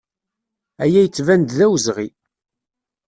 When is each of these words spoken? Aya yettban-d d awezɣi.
Aya 0.83 0.99
yettban-d 1.03 1.49
d 1.57 1.59
awezɣi. 1.65 2.09